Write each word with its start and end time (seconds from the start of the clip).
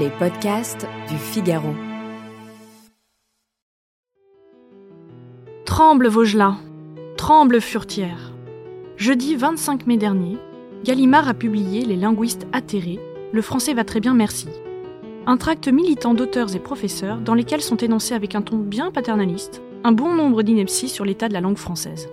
Les 0.00 0.08
podcasts 0.08 0.86
du 1.10 1.16
Figaro. 1.18 1.68
Tremble 5.66 6.08
Vaugelin, 6.08 6.56
tremble 7.18 7.60
Furtière. 7.60 8.32
Jeudi 8.96 9.36
25 9.36 9.86
mai 9.86 9.98
dernier, 9.98 10.38
Gallimard 10.84 11.28
a 11.28 11.34
publié 11.34 11.84
Les 11.84 11.96
linguistes 11.96 12.46
atterrés, 12.52 13.00
le 13.32 13.42
français 13.42 13.74
va 13.74 13.84
très 13.84 14.00
bien 14.00 14.14
merci. 14.14 14.48
Un 15.26 15.36
tract 15.36 15.68
militant 15.68 16.14
d'auteurs 16.14 16.56
et 16.56 16.60
professeurs 16.60 17.18
dans 17.18 17.34
lesquels 17.34 17.60
sont 17.60 17.76
énoncés 17.76 18.14
avec 18.14 18.34
un 18.34 18.42
ton 18.42 18.56
bien 18.56 18.92
paternaliste 18.92 19.60
un 19.84 19.92
bon 19.92 20.14
nombre 20.14 20.42
d'inepties 20.42 20.88
sur 20.88 21.04
l'état 21.04 21.28
de 21.28 21.34
la 21.34 21.42
langue 21.42 21.58
française. 21.58 22.08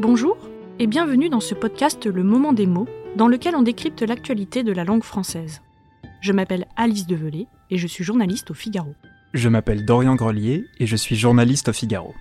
Bonjour 0.00 0.38
et 0.78 0.86
bienvenue 0.86 1.28
dans 1.28 1.40
ce 1.40 1.54
podcast 1.54 2.06
Le 2.06 2.22
Moment 2.22 2.54
des 2.54 2.66
mots, 2.66 2.88
dans 3.16 3.28
lequel 3.28 3.54
on 3.54 3.62
décrypte 3.62 4.00
l'actualité 4.00 4.62
de 4.62 4.72
la 4.72 4.84
langue 4.84 5.04
française. 5.04 5.60
Je 6.22 6.30
m'appelle 6.30 6.66
Alice 6.76 7.08
Develay 7.08 7.48
et 7.68 7.78
je 7.78 7.86
suis 7.88 8.04
journaliste 8.04 8.52
au 8.52 8.54
Figaro. 8.54 8.94
Je 9.34 9.48
m'appelle 9.48 9.84
Dorian 9.84 10.14
Grelier 10.14 10.66
et 10.78 10.86
je 10.86 10.94
suis 10.94 11.16
journaliste 11.16 11.70
au 11.70 11.72
Figaro. 11.72 12.14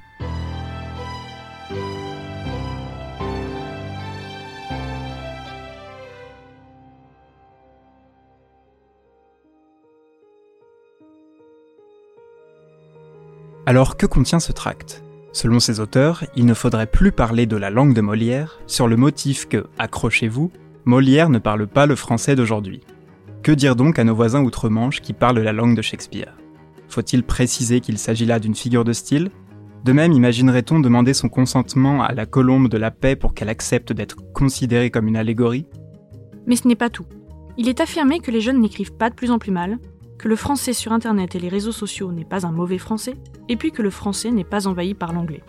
Alors 13.68 13.98
que 13.98 14.08
contient 14.08 14.40
ce 14.40 14.52
tract? 14.52 15.04
Selon 15.32 15.60
ses 15.60 15.80
auteurs, 15.80 16.24
il 16.36 16.48
ne 16.48 16.56
faudrait 16.56 16.88
plus 16.88 17.12
parler 17.12 17.46
de 17.46 17.56
la 17.56 17.70
langue 17.70 17.94
de 17.94 18.02
Molière 18.02 18.60
sur 18.66 18.88
le 18.88 18.98
motif 18.98 19.48
que, 19.48 19.68
accrochez-vous, 19.78 20.52
Molière 20.86 21.30
ne 21.30 21.38
parle 21.38 21.68
pas 21.68 21.86
le 21.86 21.96
français 21.96 22.36
d'aujourd'hui. 22.36 22.82
Que 23.44 23.52
dire 23.52 23.76
donc 23.76 23.98
à 23.98 24.04
nos 24.04 24.14
voisins 24.14 24.44
outre-Manche 24.44 25.02
qui 25.02 25.14
parlent 25.14 25.40
la 25.40 25.52
langue 25.52 25.76
de 25.76 25.82
Shakespeare? 25.82 26.38
Faut-il 26.88 27.24
préciser 27.24 27.80
qu'il 27.82 27.98
s'agit 27.98 28.28
là 28.28 28.40
d'une 28.40 28.54
figure 28.54 28.84
de 28.84 28.94
style? 28.94 29.32
De 29.84 29.94
même, 29.94 30.12
imaginerait-on 30.12 30.80
demander 30.80 31.16
son 31.16 31.28
consentement 31.28 32.04
à 32.04 32.14
la 32.14 32.28
colombe 32.28 32.70
de 32.70 32.78
la 32.78 32.92
paix 32.92 33.16
pour 33.16 33.34
qu'elle 33.34 33.50
accepte 33.50 33.94
d'être 33.94 34.18
considérée 34.34 34.92
comme 34.92 35.08
une 35.08 35.18
allégorie? 35.18 35.66
Mais 36.46 36.56
ce 36.56 36.68
n'est 36.68 36.76
pas 36.76 36.92
tout. 36.92 37.08
Il 37.58 37.68
est 37.68 37.82
affirmé 37.82 38.20
que 38.20 38.30
les 38.30 38.42
jeunes 38.42 38.62
n'écrivent 38.62 38.94
pas 38.94 39.10
de 39.10 39.16
plus 39.16 39.32
en 39.32 39.40
plus 39.40 39.52
mal, 39.52 39.80
que 40.20 40.28
le 40.28 40.36
français 40.36 40.74
sur 40.74 40.92
Internet 40.92 41.34
et 41.34 41.40
les 41.40 41.50
réseaux 41.50 41.72
sociaux 41.72 42.12
n'est 42.12 42.26
pas 42.26 42.46
un 42.46 42.52
mauvais 42.52 42.78
français, 42.78 43.16
et 43.50 43.56
puis 43.56 43.72
que 43.72 43.82
le 43.82 43.90
français 43.90 44.30
n'est 44.30 44.44
pas 44.44 44.68
envahi 44.68 44.94
par 44.94 45.14
l'anglais. 45.14 45.42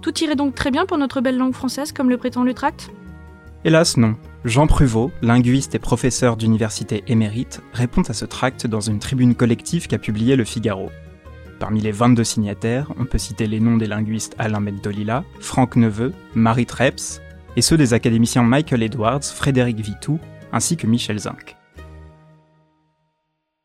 Tout 0.00 0.18
irait 0.24 0.36
donc 0.36 0.54
très 0.54 0.70
bien 0.70 0.86
pour 0.86 0.96
notre 0.96 1.20
belle 1.20 1.36
langue 1.36 1.52
française, 1.52 1.92
comme 1.92 2.08
le 2.08 2.16
prétend 2.16 2.44
le 2.44 2.54
tract? 2.54 2.90
Hélas 3.62 3.98
non. 3.98 4.16
Jean 4.44 4.66
Pruvot, 4.66 5.12
linguiste 5.22 5.76
et 5.76 5.78
professeur 5.78 6.36
d'université 6.36 7.04
émérite, 7.06 7.60
répond 7.72 8.02
à 8.02 8.12
ce 8.12 8.24
tract 8.24 8.66
dans 8.66 8.80
une 8.80 8.98
tribune 8.98 9.36
collective 9.36 9.86
qu'a 9.86 9.98
publié 9.98 10.34
Le 10.34 10.42
Figaro. 10.42 10.90
Parmi 11.60 11.80
les 11.80 11.92
22 11.92 12.24
signataires, 12.24 12.92
on 12.98 13.04
peut 13.04 13.18
citer 13.18 13.46
les 13.46 13.60
noms 13.60 13.76
des 13.76 13.86
linguistes 13.86 14.34
Alain 14.38 14.60
Bentolila, 14.60 15.22
Franck 15.38 15.76
Neveu, 15.76 16.12
Marie 16.34 16.66
Treps, 16.66 17.20
et 17.54 17.62
ceux 17.62 17.76
des 17.76 17.94
académiciens 17.94 18.42
Michael 18.42 18.82
Edwards, 18.82 19.22
Frédéric 19.22 19.78
Vitou, 19.78 20.18
ainsi 20.50 20.76
que 20.76 20.88
Michel 20.88 21.20
Zinc. 21.20 21.56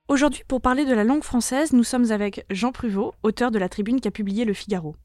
Aujourd'hui, 0.10 0.44
pour 0.48 0.62
parler 0.62 0.86
de 0.86 0.94
la 0.94 1.04
langue 1.04 1.24
française, 1.24 1.74
nous 1.74 1.84
sommes 1.84 2.12
avec 2.12 2.46
Jean 2.52 2.72
Pruvot, 2.72 3.16
auteur 3.24 3.50
de 3.50 3.58
la 3.58 3.68
tribune 3.68 4.00
qu'a 4.00 4.12
publié 4.12 4.46
Le 4.46 4.54
Figaro. 4.54 4.96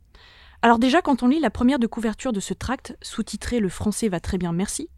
Alors 0.61 0.79
déjà, 0.79 1.01
quand 1.01 1.23
on 1.23 1.29
lit 1.29 1.41
la 1.41 1.51
première 1.51 1.79
de 1.79 1.87
couverture 1.87 2.35
de 2.35 2.41
ce 2.41 2.53
tract, 2.53 2.95
sous-titré 3.01 3.59
Le 3.59 3.71
français 3.71 4.11
va 4.11 4.21
très 4.21 4.37
bien, 4.37 4.53
merci, 4.53 4.91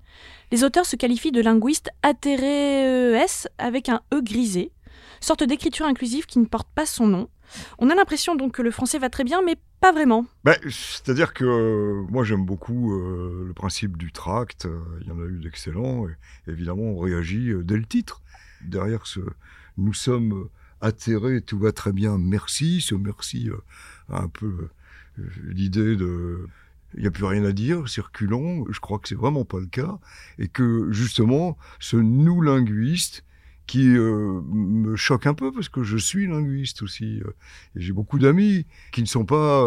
les 0.52 0.64
auteurs 0.64 0.86
se 0.86 0.96
qualifient 0.96 1.32
de 1.32 1.40
linguistes 1.40 1.90
atterrés 2.02 3.18
avec 3.58 3.88
un 3.88 4.02
E 4.12 4.20
grisé, 4.20 4.72
sorte 5.20 5.42
d'écriture 5.42 5.86
inclusive 5.86 6.26
qui 6.26 6.38
ne 6.38 6.46
porte 6.46 6.68
pas 6.74 6.86
son 6.86 7.06
nom. 7.06 7.28
On 7.78 7.90
a 7.90 7.94
l'impression 7.94 8.36
donc 8.36 8.52
que 8.52 8.62
le 8.62 8.70
français 8.70 8.98
va 8.98 9.10
très 9.10 9.24
bien, 9.24 9.42
mais 9.42 9.56
pas 9.80 9.92
vraiment. 9.92 10.26
Ben, 10.44 10.56
C'est-à-dire 10.68 11.34
que 11.34 11.44
euh, 11.44 12.06
moi 12.10 12.24
j'aime 12.24 12.44
beaucoup 12.44 12.92
euh, 12.94 13.44
le 13.46 13.52
principe 13.52 13.96
du 13.96 14.12
tract, 14.12 14.66
euh, 14.66 14.80
il 15.02 15.08
y 15.08 15.10
en 15.10 15.20
a 15.20 15.24
eu 15.24 15.40
d'excellents, 15.40 16.06
et 16.08 16.50
évidemment 16.50 16.82
on 16.82 16.98
réagit 16.98 17.52
dès 17.62 17.76
le 17.76 17.84
titre. 17.84 18.22
Derrière 18.62 19.06
ce, 19.06 19.20
nous 19.76 19.92
sommes 19.92 20.48
atterrés, 20.80 21.42
tout 21.42 21.58
va 21.58 21.72
très 21.72 21.92
bien, 21.92 22.16
merci. 22.18 22.80
Ce 22.80 22.94
merci 22.94 23.50
a 24.08 24.22
un 24.22 24.28
peu 24.28 24.68
l'idée 25.44 25.96
de 25.96 26.46
il 26.96 27.00
n'y 27.00 27.06
a 27.06 27.10
plus 27.10 27.24
rien 27.24 27.44
à 27.44 27.52
dire, 27.52 27.88
circulons. 27.88 28.64
Je 28.70 28.80
crois 28.80 28.98
que 28.98 29.08
c'est 29.08 29.14
vraiment 29.14 29.44
pas 29.44 29.60
le 29.60 29.66
cas. 29.66 29.98
Et 30.38 30.48
que 30.48 30.90
justement, 30.90 31.56
ce 31.80 31.96
nous 31.96 32.40
linguiste, 32.40 33.24
qui 33.66 33.88
me 33.88 34.94
choque 34.94 35.26
un 35.26 35.32
peu 35.32 35.50
parce 35.50 35.70
que 35.70 35.82
je 35.82 35.96
suis 35.96 36.26
linguiste 36.26 36.82
aussi. 36.82 37.22
et 37.74 37.80
j'ai 37.80 37.92
beaucoup 37.92 38.18
d'amis 38.18 38.66
qui 38.92 39.00
ne 39.00 39.06
sont 39.06 39.24
pas 39.24 39.66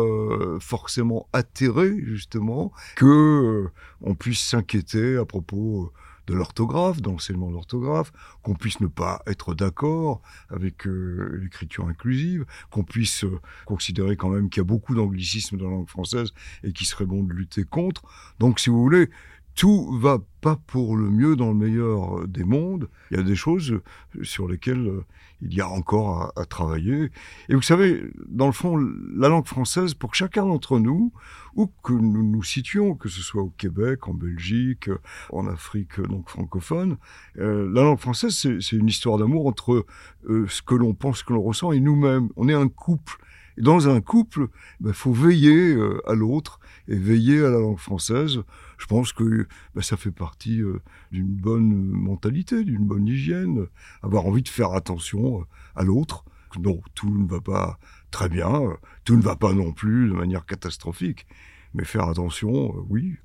forcément 0.60 1.28
atterrés, 1.34 2.00
justement, 2.04 2.72
que 2.96 3.68
on 4.02 4.14
puisse 4.14 4.40
s'inquiéter 4.40 5.18
à 5.18 5.26
propos 5.26 5.92
de 6.28 6.34
l'orthographe, 6.34 7.02
dans 7.02 7.14
l'enseignement 7.14 7.50
de 7.50 7.54
l'orthographe, 7.54 8.12
qu'on 8.44 8.54
puisse 8.54 8.80
ne 8.82 8.88
pas 8.88 9.22
être 9.26 9.56
d'accord 9.56 10.22
avec 10.50 10.86
euh, 10.86 11.40
l'écriture 11.42 11.88
inclusive, 11.88 12.46
qu'on 12.70 12.84
puisse 12.84 13.24
euh, 13.24 13.40
considérer 13.66 14.16
quand 14.18 14.30
même 14.30 14.50
qu'il 14.50 14.60
y 14.60 14.66
a 14.66 14.66
beaucoup 14.66 14.94
d'anglicisme 14.94 15.58
dans 15.58 15.66
la 15.66 15.72
langue 15.72 15.90
française 15.90 16.32
et 16.64 16.74
qu'il 16.74 16.86
serait 16.86 17.06
bon 17.06 17.24
de 17.24 17.34
lutter 17.34 17.64
contre. 17.64 18.04
Donc, 18.40 18.60
si 18.60 18.70
vous 18.70 18.82
voulez, 18.82 19.10
tout 19.58 19.90
va 19.92 20.20
pas 20.40 20.56
pour 20.68 20.96
le 20.96 21.10
mieux 21.10 21.36
dans 21.36 21.48
le 21.48 21.56
meilleur 21.56 22.20
euh, 22.20 22.28
des 22.28 22.44
mondes. 22.44 22.88
Il 23.10 23.18
y 23.18 23.20
a 23.20 23.24
des 23.24 23.36
choses 23.36 23.72
euh, 23.72 24.24
sur 24.24 24.48
lesquelles 24.48 24.88
euh, 24.88 25.04
il 25.42 25.52
y 25.52 25.62
a 25.62 25.68
encore 25.68 26.32
à, 26.36 26.46
travailler. 26.46 27.10
Et 27.50 27.56
vous 27.56 27.64
savez, 27.64 28.04
dans 28.28 28.46
le 28.46 28.52
fond, 28.52 28.78
la 28.78 29.30
langue 29.30 29.48
française, 29.48 29.96
pour 29.96 30.14
chacun 30.14 30.46
d'entre 30.46 30.78
nous, 30.80 31.12
où 31.56 31.72
que 31.84 31.94
nous 31.94 32.24
nous 32.24 32.44
situions, 32.44 32.94
que 32.94 33.10
ce 33.10 33.22
soit 33.22 33.42
au 33.42 33.52
Québec, 33.58 34.08
en 34.08 34.14
Belgique, 34.14 34.90
en 35.32 35.48
Afrique 35.48 36.00
donc 36.02 36.30
francophone, 36.30 36.98
la 37.36 37.84
langue 37.84 38.00
française, 38.00 38.36
c'est 38.36 38.76
une 38.76 38.88
histoire 38.88 39.20
d'amour 39.20 39.46
entre 39.46 39.86
ce 40.28 40.62
que 40.64 40.74
l'on 40.74 40.96
pense, 40.96 41.20
ce 41.20 41.24
que 41.24 41.34
l'on 41.34 41.44
ressent 41.44 41.72
et 41.72 41.80
nous-mêmes. 41.80 42.30
On 42.36 42.50
est 42.50 42.56
un 42.56 42.68
couple. 42.68 43.18
Et 43.60 43.62
dans 43.62 43.90
un 43.90 44.02
couple, 44.02 44.48
il 44.80 44.88
ben, 44.88 44.94
faut 44.94 45.14
veiller 45.14 45.78
à 46.08 46.16
l'autre 46.16 46.60
et 46.88 46.96
veiller 46.96 47.42
à 47.42 47.52
la 47.52 47.60
langue 47.60 47.78
française 47.78 48.42
je 48.78 48.86
pense 48.86 49.12
que 49.12 49.48
bah, 49.76 49.82
ça 49.82 49.98
fait 49.98 50.12
partie 50.12 50.62
euh, 50.62 50.82
d'une 51.12 51.28
bonne 51.28 51.74
mentalité, 51.74 52.64
d'une 52.64 52.86
bonne 52.86 53.08
hygiène, 53.08 53.68
avoir 54.04 54.26
envie 54.26 54.44
de 54.44 54.50
faire 54.50 54.72
attention 54.74 55.42
euh, 55.42 55.44
à 55.76 55.84
l'autre. 55.84 56.24
Non, 56.60 56.82
tout 56.96 57.10
ne 57.10 57.28
va 57.28 57.42
pas 57.42 57.80
très 58.12 58.30
bien, 58.30 58.62
euh, 58.62 58.76
tout 59.04 59.16
ne 59.16 59.22
va 59.22 59.36
pas 59.36 59.54
non 59.54 59.74
plus 59.74 60.10
de 60.10 60.14
manière 60.14 60.46
catastrophique, 60.46 61.28
mais 61.74 61.84
faire 61.84 62.08
attention, 62.08 62.74
oui, 62.90 63.18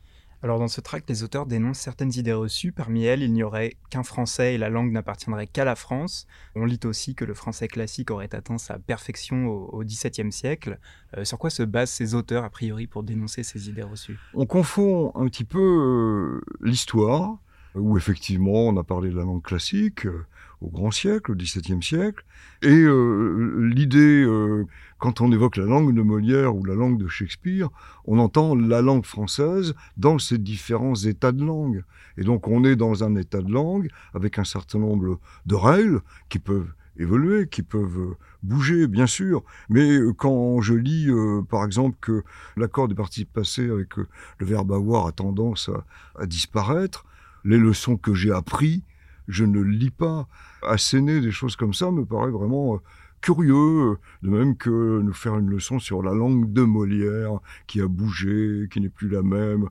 alors 0.42 0.58
dans 0.58 0.68
ce 0.68 0.80
tract, 0.80 1.08
les 1.08 1.22
auteurs 1.22 1.46
dénoncent 1.46 1.78
certaines 1.78 2.12
idées 2.16 2.32
reçues. 2.32 2.72
Parmi 2.72 3.04
elles, 3.04 3.22
il 3.22 3.32
n'y 3.32 3.44
aurait 3.44 3.76
qu'un 3.90 4.02
français 4.02 4.54
et 4.54 4.58
la 4.58 4.70
langue 4.70 4.90
n'appartiendrait 4.90 5.46
qu'à 5.46 5.64
la 5.64 5.76
France. 5.76 6.26
On 6.56 6.64
lit 6.64 6.80
aussi 6.84 7.14
que 7.14 7.24
le 7.24 7.34
français 7.34 7.68
classique 7.68 8.10
aurait 8.10 8.34
atteint 8.34 8.58
sa 8.58 8.78
perfection 8.78 9.46
au 9.46 9.84
XVIIe 9.84 10.32
siècle. 10.32 10.80
Euh, 11.16 11.24
sur 11.24 11.38
quoi 11.38 11.50
se 11.50 11.62
basent 11.62 11.90
ces 11.90 12.14
auteurs, 12.14 12.44
a 12.44 12.50
priori, 12.50 12.88
pour 12.88 13.04
dénoncer 13.04 13.44
ces 13.44 13.68
idées 13.68 13.82
reçues? 13.82 14.18
On 14.34 14.46
confond 14.46 15.12
un 15.14 15.26
petit 15.26 15.44
peu 15.44 15.60
euh, 15.60 16.40
l'histoire, 16.60 17.38
où 17.74 17.96
effectivement 17.96 18.68
on 18.68 18.76
a 18.76 18.84
parlé 18.84 19.10
de 19.10 19.16
la 19.16 19.22
langue 19.22 19.42
classique, 19.42 20.06
euh, 20.06 20.26
au 20.60 20.68
grand 20.68 20.90
siècle, 20.90 21.32
au 21.32 21.34
XVIIe 21.34 21.82
siècle. 21.82 22.24
Et 22.62 22.68
euh, 22.68 23.68
l'idée, 23.74 24.22
euh, 24.22 24.64
quand 24.98 25.20
on 25.20 25.32
évoque 25.32 25.56
la 25.56 25.64
langue 25.64 25.92
de 25.94 26.02
Molière 26.02 26.54
ou 26.54 26.64
la 26.64 26.74
langue 26.74 26.98
de 26.98 27.08
Shakespeare, 27.08 27.68
on 28.04 28.18
entend 28.18 28.54
la 28.54 28.80
langue 28.82 29.04
française 29.04 29.74
dans 29.96 30.18
ses 30.18 30.38
différents 30.38 30.94
états 30.94 31.32
de 31.32 31.44
langue. 31.44 31.82
Et 32.16 32.22
donc 32.22 32.46
on 32.46 32.64
est 32.64 32.76
dans 32.76 33.02
un 33.02 33.16
état 33.16 33.40
de 33.40 33.50
langue 33.50 33.88
avec 34.14 34.38
un 34.38 34.44
certain 34.44 34.78
nombre 34.78 35.18
de 35.46 35.54
règles 35.54 36.00
qui 36.28 36.38
peuvent 36.38 36.72
évoluer, 36.98 37.48
qui 37.48 37.62
peuvent 37.62 38.14
bouger, 38.42 38.86
bien 38.86 39.06
sûr. 39.06 39.42
Mais 39.70 39.98
quand 40.18 40.60
je 40.60 40.74
lis, 40.74 41.08
par 41.48 41.64
exemple, 41.64 41.96
que 42.02 42.22
l'accord 42.56 42.86
des 42.86 42.94
participes 42.94 43.32
passés 43.32 43.70
avec 43.70 43.96
le 43.96 44.06
verbe 44.46 44.72
avoir 44.72 45.06
a 45.06 45.12
tendance 45.12 45.70
à 46.18 46.26
disparaître, 46.26 47.06
les 47.44 47.58
leçons 47.58 47.96
que 47.96 48.14
j'ai 48.14 48.32
apprises 48.32 48.82
je 49.28 49.44
ne 49.44 49.60
lis 49.60 49.90
pas. 49.90 50.28
Asséner 50.62 51.20
des 51.20 51.30
choses 51.30 51.56
comme 51.56 51.74
ça 51.74 51.90
me 51.90 52.04
paraît 52.04 52.30
vraiment 52.30 52.74
euh, 52.74 52.78
curieux, 53.20 53.98
de 54.22 54.30
même 54.30 54.56
que 54.56 55.00
nous 55.00 55.12
faire 55.12 55.38
une 55.38 55.50
leçon 55.50 55.78
sur 55.78 56.02
la 56.02 56.12
langue 56.12 56.52
de 56.52 56.62
Molière, 56.62 57.38
qui 57.66 57.80
a 57.80 57.88
bougé, 57.88 58.68
qui 58.70 58.80
n'est 58.80 58.88
plus 58.88 59.08
la 59.08 59.22
même. 59.22 59.68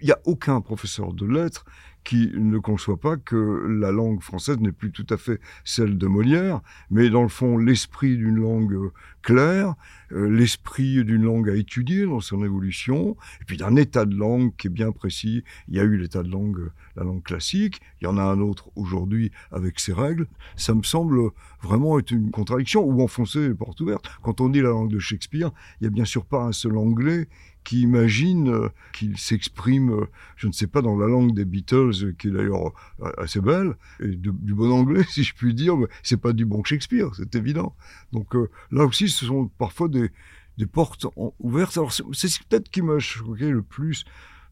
Il 0.00 0.06
n'y 0.06 0.12
a 0.12 0.20
aucun 0.24 0.60
professeur 0.60 1.12
de 1.12 1.26
lettres 1.26 1.64
qui 2.04 2.30
ne 2.34 2.58
conçoit 2.58 2.98
pas 2.98 3.16
que 3.16 3.66
la 3.68 3.92
langue 3.92 4.22
française 4.22 4.58
n'est 4.58 4.72
plus 4.72 4.90
tout 4.90 5.06
à 5.10 5.16
fait 5.16 5.40
celle 5.64 5.98
de 5.98 6.06
Molière, 6.06 6.60
mais 6.90 7.10
dans 7.10 7.22
le 7.22 7.28
fond 7.28 7.56
l'esprit 7.56 8.16
d'une 8.16 8.36
langue 8.36 8.72
euh, 8.72 8.92
claire, 9.22 9.74
euh, 10.12 10.28
l'esprit 10.28 11.04
d'une 11.04 11.22
langue 11.22 11.48
à 11.48 11.54
étudier 11.54 12.06
dans 12.06 12.20
son 12.20 12.44
évolution, 12.44 13.16
et 13.40 13.44
puis 13.44 13.56
d'un 13.56 13.76
état 13.76 14.06
de 14.06 14.14
langue 14.14 14.54
qui 14.56 14.68
est 14.68 14.70
bien 14.70 14.92
précis. 14.92 15.44
Il 15.68 15.76
y 15.76 15.80
a 15.80 15.84
eu 15.84 15.96
l'état 15.96 16.22
de 16.22 16.30
langue, 16.30 16.58
euh, 16.58 16.72
la 16.96 17.04
langue 17.04 17.22
classique, 17.22 17.80
il 18.00 18.04
y 18.04 18.06
en 18.06 18.16
a 18.16 18.22
un 18.22 18.40
autre 18.40 18.70
aujourd'hui 18.76 19.30
avec 19.52 19.78
ses 19.78 19.92
règles. 19.92 20.26
Ça 20.56 20.74
me 20.74 20.82
semble 20.82 21.30
vraiment 21.62 21.98
être 21.98 22.10
une 22.10 22.30
contradiction 22.30 22.82
ou 22.82 23.02
enfoncer 23.02 23.48
les 23.48 23.54
portes 23.54 23.80
ouvertes. 23.80 24.06
Quand 24.22 24.40
on 24.40 24.48
dit 24.48 24.60
la 24.60 24.70
langue 24.70 24.90
de 24.90 24.98
Shakespeare, 24.98 25.50
il 25.80 25.84
y 25.84 25.86
a 25.86 25.90
bien 25.90 26.04
sûr 26.04 26.24
pas 26.24 26.42
un 26.42 26.52
seul 26.52 26.76
anglais 26.76 27.28
qui 27.64 27.82
imagine 27.82 28.48
euh, 28.48 28.68
qu'il 28.92 29.18
s'exprime, 29.18 29.90
euh, 29.90 30.06
je 30.36 30.46
ne 30.46 30.52
sais 30.52 30.66
pas, 30.66 30.82
dans 30.82 30.96
la 30.96 31.06
langue 31.06 31.34
des 31.34 31.44
Beatles, 31.44 31.92
euh, 32.02 32.14
qui 32.18 32.28
est 32.28 32.30
d'ailleurs 32.30 32.72
assez 33.18 33.40
belle, 33.40 33.76
et 34.00 34.08
du 34.08 34.54
bon 34.54 34.70
anglais, 34.70 35.04
si 35.08 35.24
je 35.24 35.34
puis 35.34 35.54
dire, 35.54 35.76
mais 35.76 35.86
c'est 36.02 36.20
pas 36.20 36.32
du 36.32 36.44
bon 36.44 36.64
Shakespeare, 36.64 37.14
c'est 37.14 37.34
évident. 37.34 37.74
Donc 38.12 38.34
là 38.70 38.84
aussi, 38.84 39.08
ce 39.08 39.26
sont 39.26 39.48
parfois 39.58 39.88
des, 39.88 40.10
des 40.58 40.66
portes 40.66 41.06
ouvertes. 41.38 41.76
Alors 41.76 41.92
c'est 41.92 42.48
peut-être 42.48 42.70
qui 42.70 42.82
m'a 42.82 42.98
choqué 42.98 43.50
le 43.50 43.62
plus 43.62 44.04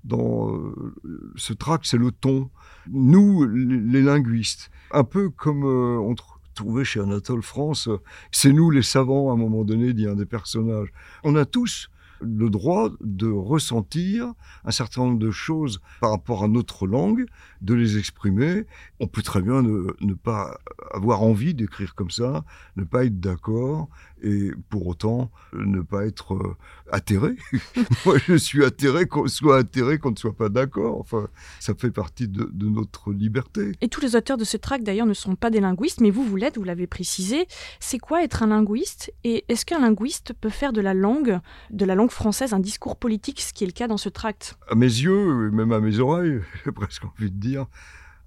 dans 0.05 0.73
ce 1.37 1.53
tract, 1.53 1.85
c'est 1.87 1.99
le 1.99 2.13
ton. 2.13 2.51
Nous, 2.89 3.47
les 3.47 4.01
linguistes, 4.03 4.71
un 4.93 5.05
peu 5.05 5.29
comme 5.29 5.65
on 5.65 6.15
trouvait 6.55 6.85
chez 6.85 7.01
Anatole 7.01 7.43
France, 7.43 7.89
c'est 8.31 8.53
nous 8.53 8.71
les 8.71 8.83
savants 8.83 9.31
à 9.31 9.35
un 9.35 9.37
moment 9.37 9.65
donné, 9.65 9.93
dit 9.93 10.07
un 10.07 10.15
des 10.15 10.27
personnages. 10.27 10.93
On 11.25 11.35
a 11.35 11.45
tous 11.45 11.91
le 12.20 12.50
droit 12.50 12.91
de 13.00 13.29
ressentir 13.29 14.32
un 14.65 14.70
certain 14.70 15.03
nombre 15.03 15.19
de 15.19 15.31
choses 15.31 15.81
par 16.00 16.11
rapport 16.11 16.44
à 16.44 16.49
notre 16.49 16.87
langue, 16.87 17.26
de 17.61 17.75
les 17.75 17.99
exprimer. 17.99 18.67
On 19.00 19.06
peut 19.06 19.23
très 19.23 19.43
bien 19.43 19.62
ne, 19.62 20.15
pas 20.15 20.59
avoir 20.93 21.23
envie 21.23 21.55
d'écrire 21.55 21.94
comme 21.94 22.11
ça, 22.11 22.44
ne 22.76 22.85
pas 22.85 23.05
être 23.05 23.20
d'accord, 23.20 23.88
et 24.23 24.50
pour 24.69 24.87
autant 24.87 25.31
ne 25.53 25.81
pas 25.81 26.06
être 26.06 26.35
euh, 26.35 26.56
atterré. 26.91 27.37
Moi, 28.06 28.17
je 28.26 28.35
suis 28.35 28.65
atterré 28.65 29.06
qu'on 29.06 29.26
soit 29.26 29.59
atterré, 29.59 29.99
qu'on 29.99 30.11
ne 30.11 30.17
soit 30.17 30.37
pas 30.37 30.49
d'accord. 30.49 30.99
Enfin, 30.99 31.29
ça 31.61 31.75
fait 31.75 31.91
partie 31.91 32.29
de, 32.29 32.49
notre 32.69 33.12
liberté. 33.12 33.73
Et 33.81 33.88
tous 33.88 34.00
les 34.00 34.17
auteurs 34.17 34.37
de 34.37 34.44
ce 34.44 34.56
tract, 34.56 34.85
d'ailleurs, 34.85 35.06
ne 35.06 35.15
sont 35.15 35.37
pas 35.37 35.50
des 35.50 35.61
linguistes, 35.61 36.00
mais 36.00 36.11
vous, 36.11 36.25
vous 36.25 36.37
l'êtes, 36.37 36.59
vous 36.59 36.65
l'avez 36.65 36.87
précisé. 36.87 37.47
C'est 37.81 37.99
quoi 37.99 38.23
être 38.23 38.43
un 38.43 38.49
linguiste? 38.49 39.12
Et 39.25 39.44
est-ce 39.49 39.65
qu'un 39.65 39.81
linguiste 39.81 40.32
peut 40.41 40.50
faire 40.50 40.73
de 40.73 40.81
la 40.81 40.94
langue, 40.94 41.41
de 41.71 41.85
la 41.85 41.94
langue 41.94 42.11
française 42.11 42.53
un 42.53 42.61
discours 42.61 42.97
politique, 42.97 43.41
ce 43.41 43.53
qui 43.53 43.64
est 43.64 43.69
le 43.69 43.73
cas 43.73 43.88
dans 43.88 43.97
ce 43.97 44.09
tract? 44.09 44.59
À 44.71 44.75
mes 44.75 44.87
yeux, 44.87 45.50
même 45.50 45.73
à 45.73 45.81
mes 45.81 45.99
oreilles, 45.99 46.41
j'ai 46.64 46.73
presque 46.73 47.05
envie 47.05 47.31
de 47.31 47.38
dire, 47.38 47.67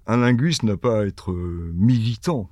un 0.06 0.16
linguiste 0.16 0.64
n'a 0.64 0.76
pas 0.76 1.00
à 1.00 1.06
être 1.06 1.32
euh, 1.32 1.72
militant 1.74 2.50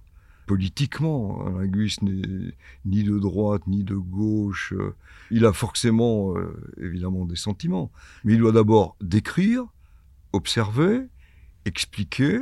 politiquement. 0.51 1.47
Un 1.47 1.61
linguiste 1.61 2.03
n'est 2.03 2.55
ni 2.85 3.05
de 3.05 3.17
droite 3.19 3.69
ni 3.69 3.85
de 3.85 3.95
gauche. 3.95 4.75
Il 5.31 5.47
a 5.47 5.53
forcément, 5.53 6.37
euh, 6.37 6.53
évidemment, 6.81 7.25
des 7.25 7.37
sentiments. 7.37 7.93
Mais 8.25 8.33
il 8.35 8.41
doit 8.41 8.51
d'abord 8.51 8.97
décrire, 9.01 9.63
observer, 10.33 11.07
expliquer, 11.67 12.41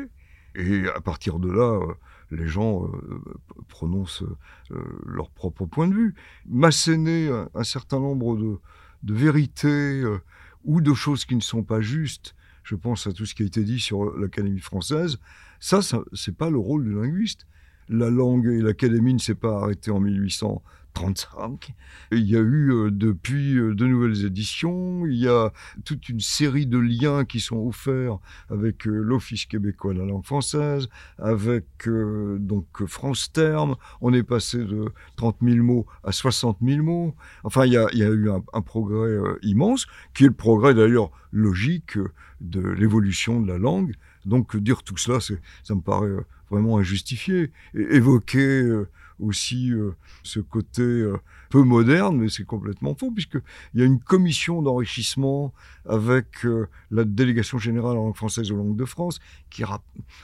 et 0.55 0.88
à 0.88 1.02
partir 1.02 1.38
de 1.38 1.50
là, 1.50 1.81
euh, 1.82 1.93
les 2.31 2.46
gens 2.46 2.87
euh, 2.87 3.22
prononcent 3.69 4.25
euh, 4.70 4.82
leur 5.04 5.31
propre 5.31 5.66
point 5.66 5.87
de 5.87 5.94
vue. 5.94 6.14
M'asséner 6.46 7.28
un, 7.54 7.64
certain 7.64 8.00
nombre 8.00 8.58
de, 9.02 9.14
vérités 9.14 10.00
euh, 10.00 10.19
ou 10.64 10.81
de 10.81 10.94
choses 10.94 11.26
qui 11.26 11.37
ne 11.37 11.43
sont 11.43 11.62
pas 11.62 11.82
justes, 11.82 12.34
je 12.62 12.75
pense 12.75 13.06
à 13.06 13.12
tout 13.12 13.26
ce 13.26 13.34
qui 13.34 13.43
a 13.43 13.46
été 13.46 13.64
dit 13.64 13.81
sur 13.81 14.16
l'Académie 14.16 14.61
française, 14.61 15.19
ça, 15.61 15.82
ça 15.82 16.00
c'est 16.14 16.37
pas 16.37 16.49
le 16.50 16.58
rôle 16.58 16.84
du 16.84 16.94
linguiste. 16.94 17.46
La 17.88 18.11
langue 18.11 18.46
et 18.46 18.61
l'Académie 18.61 19.14
ne 19.14 19.19
s'est 19.19 19.35
pas 19.35 19.62
arrêtée 19.62 19.90
en 19.90 20.00
1800 20.00 20.62
il 22.12 22.29
y 22.29 22.37
a 22.37 22.40
eu 22.40 22.73
euh, 22.73 22.90
depuis 22.90 23.56
euh, 23.56 23.75
de 23.75 23.87
nouvelles 23.87 24.25
éditions, 24.25 25.06
il 25.06 25.17
y 25.17 25.29
a 25.29 25.52
toute 25.85 26.08
une 26.08 26.20
série 26.20 26.67
de 26.67 26.79
liens 26.79 27.25
qui 27.25 27.40
sont 27.40 27.56
offerts 27.56 28.19
avec 28.50 28.87
euh, 28.87 29.00
l'Office 29.00 29.46
québécois 29.46 29.94
de 29.94 30.00
la 30.00 30.06
langue 30.06 30.25
française, 30.25 30.88
avec 31.19 31.67
donc 31.87 32.87
France 32.87 33.32
Terme. 33.32 33.76
On 34.00 34.12
est 34.12 34.23
passé 34.23 34.58
de 34.58 34.93
30 35.17 35.37
000 35.43 35.64
mots 35.64 35.87
à 36.05 36.12
60 36.12 36.58
000 36.62 36.82
mots. 36.82 37.14
Enfin, 37.44 37.67
il 37.67 37.73
y 37.73 37.76
a, 37.76 37.88
eu 37.93 38.31
un, 38.31 38.62
progrès 38.62 39.17
immense, 39.43 39.87
qui 40.14 40.25
est 40.25 40.29
le 40.29 40.32
progrès 40.32 40.75
d'ailleurs 40.75 41.11
logique 41.32 41.99
de 42.40 42.61
l'évolution 42.61 43.40
de 43.40 43.49
la 43.49 43.58
langue. 43.58 43.94
Donc 44.26 44.56
dire 44.56 44.82
tout 44.82 44.96
cela, 44.96 45.20
ça 45.20 45.75
me 45.75 45.81
paraît 45.81 46.17
vraiment 46.50 46.79
injustifié. 46.79 47.52
évoquer 47.75 48.62
aussi 49.20 49.72
euh, 49.72 49.92
ce 50.22 50.40
côté 50.40 50.82
euh, 50.82 51.16
peu 51.50 51.62
moderne, 51.62 52.18
mais 52.18 52.28
c'est 52.28 52.44
complètement 52.44 52.94
faux, 52.94 53.10
puisqu'il 53.10 53.80
y 53.80 53.82
a 53.82 53.84
une 53.84 54.00
commission 54.00 54.62
d'enrichissement 54.62 55.52
avec 55.88 56.44
euh, 56.44 56.68
la 56.90 57.04
délégation 57.04 57.58
générale 57.58 57.96
en 57.96 58.04
langue 58.04 58.16
française 58.16 58.50
aux 58.52 58.56
langues 58.56 58.76
de 58.76 58.84
France, 58.84 59.18
qui 59.50 59.64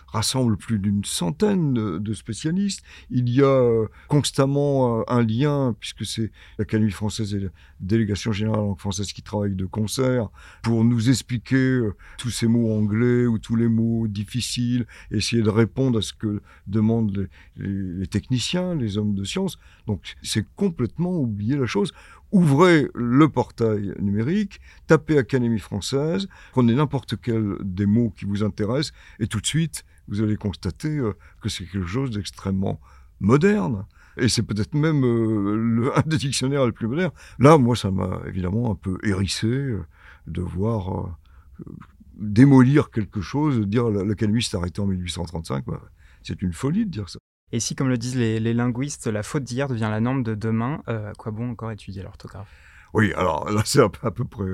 rassemble 0.08 0.56
plus 0.56 0.78
d'une 0.78 1.04
centaine 1.04 1.72
de, 1.74 2.14
spécialistes. 2.14 2.84
Il 3.10 3.28
y 3.28 3.42
a 3.42 3.86
constamment 4.08 5.08
un 5.10 5.22
lien, 5.22 5.74
puisque 5.80 6.04
c'est 6.04 6.30
l'Académie 6.58 6.90
française 6.90 7.34
et 7.34 7.40
la 7.40 7.48
délégation 7.80 8.32
générale 8.32 8.60
en 8.60 8.66
langue 8.68 8.80
française 8.80 9.12
qui 9.12 9.22
travaillent 9.22 9.56
de 9.56 9.66
concert, 9.66 10.28
pour 10.62 10.84
nous 10.84 11.08
expliquer 11.08 11.80
tous 12.18 12.30
ces 12.30 12.46
mots 12.46 12.72
anglais 12.72 13.26
ou 13.26 13.38
tous 13.38 13.56
les 13.56 13.68
mots 13.68 14.06
difficiles, 14.06 14.86
essayer 15.10 15.42
de 15.42 15.50
répondre 15.50 15.98
à 15.98 16.02
ce 16.02 16.12
que 16.12 16.42
demandent 16.66 17.28
les, 17.56 17.68
les 17.68 18.06
techniciens, 18.06 18.74
les 18.74 18.83
hommes 18.98 19.14
de 19.14 19.24
science. 19.24 19.58
Donc 19.86 20.16
c'est 20.22 20.46
complètement 20.56 21.18
oublier 21.18 21.56
la 21.56 21.66
chose. 21.66 21.92
Ouvrez 22.32 22.88
le 22.94 23.28
portail 23.28 23.94
numérique, 24.00 24.60
tapez 24.86 25.18
Académie 25.18 25.60
française, 25.60 26.28
prenez 26.52 26.74
n'importe 26.74 27.14
quel 27.20 27.56
des 27.60 27.86
mots 27.86 28.10
qui 28.10 28.24
vous 28.24 28.42
intéressent, 28.42 28.92
et 29.20 29.28
tout 29.28 29.40
de 29.40 29.46
suite, 29.46 29.84
vous 30.08 30.20
allez 30.20 30.36
constater 30.36 30.98
euh, 30.98 31.12
que 31.40 31.48
c'est 31.48 31.64
quelque 31.64 31.86
chose 31.86 32.10
d'extrêmement 32.10 32.80
moderne. 33.20 33.86
Et 34.16 34.28
c'est 34.28 34.42
peut-être 34.42 34.74
même 34.74 35.04
euh, 35.04 35.92
un 35.96 36.02
des 36.06 36.16
dictionnaires 36.16 36.66
les 36.66 36.72
plus 36.72 36.88
modernes. 36.88 37.12
Là, 37.38 37.56
moi, 37.56 37.76
ça 37.76 37.90
m'a 37.90 38.20
évidemment 38.26 38.72
un 38.72 38.74
peu 38.74 38.98
hérissé 39.04 39.46
euh, 39.46 39.84
de 40.26 40.42
voir 40.42 41.16
démolir 42.16 42.90
quelque 42.90 43.20
chose, 43.20 43.58
de 43.58 43.64
dire 43.64 43.88
l'Académie 43.90 44.42
s'est 44.42 44.56
arrêtée 44.56 44.80
en 44.80 44.86
1835. 44.86 45.64
Bah, 45.66 45.80
c'est 46.22 46.42
une 46.42 46.52
folie 46.52 46.86
de 46.86 46.90
dire 46.90 47.08
ça. 47.08 47.18
Et 47.54 47.60
si, 47.60 47.76
comme 47.76 47.88
le 47.88 47.96
disent 47.96 48.16
les, 48.16 48.52
linguistes, 48.52 49.06
la 49.06 49.22
faute 49.22 49.44
d'hier 49.44 49.68
devient 49.68 49.88
la 49.88 50.00
norme 50.00 50.24
de 50.24 50.34
demain, 50.34 50.82
euh, 50.88 51.12
à 51.12 51.12
quoi 51.12 51.30
bon 51.30 51.50
encore 51.50 51.70
étudier 51.70 52.02
l'orthographe? 52.02 52.48
Oui, 52.94 53.12
alors 53.12 53.48
là, 53.48 53.62
c'est 53.64 53.80
à 53.80 54.10
peu 54.10 54.24
près, 54.24 54.44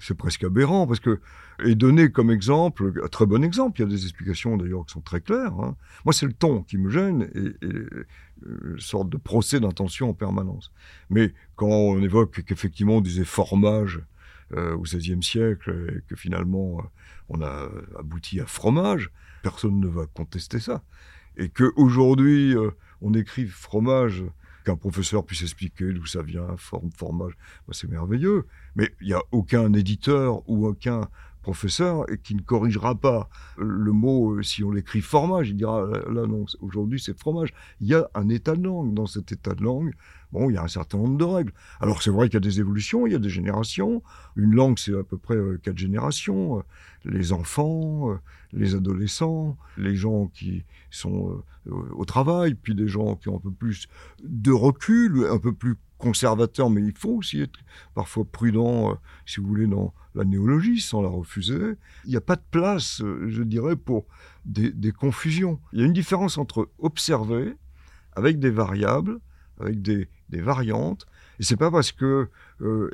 c'est 0.00 0.16
presque 0.16 0.42
aberrant, 0.42 0.86
parce 0.86 1.00
que, 1.00 1.20
et 1.62 1.74
donné 1.74 2.10
comme 2.10 2.30
exemple, 2.30 2.94
un 3.04 3.08
très 3.08 3.26
bon 3.26 3.44
exemple, 3.44 3.78
il 3.78 3.84
y 3.84 3.86
a 3.86 3.90
des 3.90 4.04
explications 4.04 4.56
d'ailleurs 4.56 4.86
qui 4.86 4.94
sont 4.94 5.02
très 5.02 5.20
claires. 5.20 5.52
Hein. 5.60 5.76
Moi, 6.06 6.14
c'est 6.14 6.24
le 6.24 6.32
ton 6.32 6.62
qui 6.62 6.78
me 6.78 6.88
gêne 6.88 7.28
et, 7.34 7.66
une 7.66 8.04
euh, 8.46 8.76
sorte 8.78 9.10
de 9.10 9.18
procès 9.18 9.60
d'intention 9.60 10.08
en 10.08 10.14
permanence. 10.14 10.72
Mais 11.10 11.34
quand 11.56 11.68
on 11.68 12.00
évoque 12.00 12.42
qu'effectivement 12.42 12.96
on 12.96 13.00
disait 13.02 13.24
formage 13.24 14.00
euh, 14.54 14.74
au 14.76 14.80
XVIe 14.80 15.22
siècle 15.22 15.94
et 15.94 16.00
que 16.08 16.16
finalement 16.16 16.82
on 17.28 17.42
a 17.42 17.68
abouti 17.98 18.40
à 18.40 18.46
fromage, 18.46 19.10
personne 19.42 19.78
ne 19.78 19.88
va 19.88 20.06
contester 20.06 20.58
ça 20.58 20.82
et 21.36 21.48
qu'aujourd'hui, 21.48 22.56
euh, 22.56 22.70
on 23.00 23.14
écrive 23.14 23.50
fromage, 23.50 24.24
qu'un 24.64 24.76
professeur 24.76 25.24
puisse 25.24 25.42
expliquer 25.42 25.92
d'où 25.92 26.06
ça 26.06 26.22
vient, 26.22 26.56
forme, 26.56 26.90
fromage, 26.90 27.34
bah, 27.66 27.72
c'est 27.72 27.88
merveilleux. 27.88 28.46
Mais 28.74 28.90
il 29.00 29.08
n'y 29.08 29.12
a 29.12 29.22
aucun 29.30 29.72
éditeur 29.72 30.42
ou 30.48 30.66
aucun 30.66 31.08
professeur 31.46 32.10
et 32.10 32.18
qui 32.18 32.34
ne 32.34 32.40
corrigera 32.40 32.96
pas 32.96 33.28
le 33.56 33.92
mot 33.92 34.32
euh, 34.32 34.42
si 34.42 34.64
on 34.64 34.72
l'écrit 34.72 35.00
fromage. 35.00 35.50
Il 35.50 35.56
dira 35.56 35.86
là 36.10 36.26
non, 36.26 36.44
aujourd'hui 36.60 36.98
c'est 36.98 37.16
fromage. 37.16 37.50
Il 37.80 37.86
y 37.86 37.94
a 37.94 38.10
un 38.14 38.28
état 38.28 38.56
de 38.56 38.64
langue. 38.64 38.94
Dans 38.94 39.06
cet 39.06 39.30
état 39.30 39.54
de 39.54 39.62
langue, 39.62 39.92
bon, 40.32 40.50
il 40.50 40.54
y 40.54 40.56
a 40.56 40.64
un 40.64 40.68
certain 40.68 40.98
nombre 40.98 41.18
de 41.18 41.24
règles. 41.24 41.52
Alors 41.80 42.02
c'est 42.02 42.10
vrai 42.10 42.28
qu'il 42.28 42.34
y 42.34 42.42
a 42.44 42.48
des 42.50 42.58
évolutions, 42.58 43.06
il 43.06 43.12
y 43.12 43.16
a 43.16 43.20
des 43.20 43.28
générations. 43.28 44.02
Une 44.34 44.56
langue, 44.56 44.76
c'est 44.76 44.98
à 44.98 45.04
peu 45.04 45.18
près 45.18 45.36
euh, 45.36 45.60
quatre 45.62 45.78
générations. 45.78 46.64
Les 47.04 47.32
enfants, 47.32 48.18
les 48.52 48.74
adolescents, 48.74 49.56
les 49.76 49.94
gens 49.94 50.26
qui 50.26 50.64
sont 50.90 51.44
euh, 51.68 51.70
au 51.94 52.04
travail, 52.04 52.54
puis 52.54 52.74
des 52.74 52.88
gens 52.88 53.14
qui 53.14 53.28
ont 53.28 53.36
un 53.36 53.40
peu 53.40 53.52
plus 53.52 53.86
de 54.24 54.50
recul, 54.50 55.26
un 55.30 55.38
peu 55.38 55.52
plus 55.52 55.76
conservateurs, 55.98 56.70
mais 56.70 56.82
il 56.82 56.96
faut 56.96 57.16
aussi 57.16 57.40
être 57.40 57.58
parfois 57.94 58.24
prudent, 58.24 58.92
euh, 58.92 58.94
si 59.24 59.40
vous 59.40 59.46
voulez, 59.46 59.66
dans 59.66 59.94
la 60.14 60.24
néologie, 60.24 60.80
sans 60.80 61.02
la 61.02 61.08
refuser. 61.08 61.74
Il 62.04 62.10
n'y 62.10 62.16
a 62.16 62.20
pas 62.20 62.36
de 62.36 62.44
place, 62.50 63.00
euh, 63.02 63.26
je 63.28 63.42
dirais, 63.42 63.76
pour 63.76 64.06
des, 64.44 64.72
confusions. 64.92 65.60
Il 65.72 65.80
y 65.80 65.82
a 65.82 65.86
une 65.86 65.92
différence 65.92 66.38
entre 66.38 66.70
observer, 66.78 67.54
avec 68.14 68.38
des 68.38 68.50
variables, 68.50 69.18
avec 69.60 69.82
des, 69.82 70.08
variantes, 70.30 71.06
et 71.38 71.44
c'est 71.44 71.56
pas 71.56 71.70
parce 71.70 71.92
que 71.92 72.28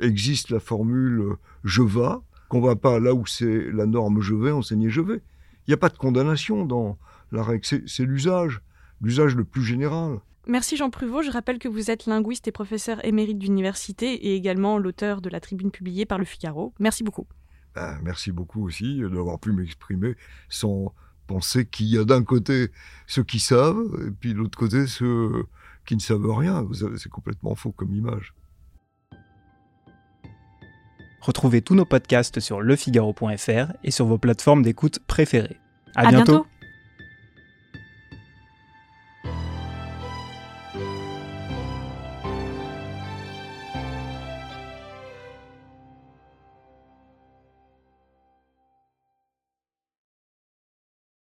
existe 0.01 0.49
la 0.49 0.59
formule 0.59 1.35
je 1.63 1.81
vais 1.81 2.15
qu'on 2.47 2.61
va 2.61 2.75
pas 2.75 2.99
là 2.99 3.13
où 3.13 3.25
c'est 3.25 3.71
la 3.71 3.85
norme 3.85 4.21
je 4.21 4.33
vais 4.33 4.51
enseigner 4.51 4.89
je 4.89 5.01
vais 5.01 5.21
Il 5.65 5.71
n'y 5.71 5.73
a 5.73 5.77
pas 5.77 5.89
de 5.89 5.97
condamnation 5.97 6.65
dans 6.65 6.97
la 7.33 7.43
règle, 7.43 7.65
c'est 7.65 8.05
l'usage, 8.05 8.61
l'usage 9.01 9.35
le 9.35 9.43
plus 9.43 9.63
général. 9.63 10.19
Merci 10.47 10.75
Jean 10.75 10.89
Pruvot. 10.89 11.21
Je 11.21 11.31
rappelle 11.31 11.57
que 11.57 11.67
vous 11.67 11.89
êtes 11.89 12.05
linguiste 12.05 12.47
et 12.47 12.51
professeur 12.51 13.03
émérite 13.05 13.39
d'université 13.39 14.13
et 14.13 14.35
également 14.35 14.77
l'auteur 14.77 15.21
de 15.21 15.29
la 15.29 15.39
tribune 15.39 15.71
publiée 15.71 16.05
par 16.05 16.17
Le 16.17 16.25
Figaro. 16.25 16.73
Merci 16.79 17.03
beaucoup. 17.03 17.27
Ben, 17.75 17.97
merci 18.03 18.31
beaucoup 18.31 18.65
aussi 18.65 18.99
d'avoir 18.99 19.39
pu 19.39 19.51
m'exprimer 19.51 20.15
sans 20.49 20.93
penser 21.27 21.65
qu'il 21.65 21.87
y 21.87 21.97
a 21.97 22.03
d'un 22.03 22.23
côté 22.23 22.69
ceux 23.07 23.23
qui 23.23 23.39
savent 23.39 24.05
et 24.05 24.11
puis 24.11 24.33
de 24.33 24.39
l'autre 24.39 24.57
côté 24.57 24.85
ceux 24.85 25.45
qui 25.85 25.95
ne 25.95 26.01
savent 26.01 26.29
rien. 26.29 26.67
C'est 26.97 27.09
complètement 27.09 27.55
faux 27.55 27.71
comme 27.71 27.93
image. 27.93 28.33
Retrouvez 31.21 31.61
tous 31.61 31.73
nos 31.73 31.85
podcasts 31.85 32.41
sur 32.41 32.61
lefigaro.fr 32.61 33.73
et 33.83 33.91
sur 33.91 34.05
vos 34.05 34.17
plateformes 34.17 34.61
d'écoute 34.61 34.99
préférées. 35.07 35.57
À, 35.95 36.09
bientôt. 36.09 36.45